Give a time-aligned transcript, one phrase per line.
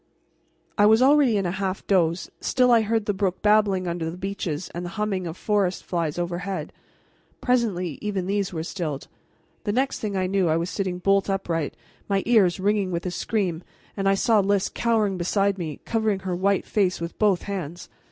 [0.79, 4.17] I was already in a half doze; still I heard the brook babbling under the
[4.17, 6.73] beeches and the humming of forest flies overhead.
[7.39, 9.07] Presently even these were stilled.
[9.63, 11.75] The next thing I knew I was sitting bolt upright,
[12.09, 13.61] my ears ringing with a scream,
[13.95, 17.87] and I saw Lys cowering beside me, covering her white face with both hands.